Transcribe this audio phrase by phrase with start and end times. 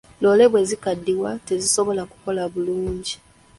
[0.21, 3.13] Loore bwe zikaddiwa tezisobola kukola bulungi.